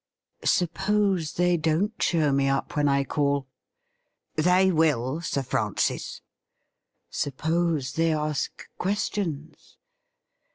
'Suppose 0.43 1.33
they 1.33 1.57
don't 1.57 1.93
show 2.01 2.31
me 2.31 2.47
up 2.49 2.75
when 2.75 2.87
I 2.87 3.03
call 3.03 3.45
?''They 4.49 4.71
will, 4.71 5.21
Sir 5.21 5.43
Francis.'' 5.43 6.21
Suppose 7.11 7.91
they 7.93 8.11
ask 8.11 8.67
questions 8.79 9.77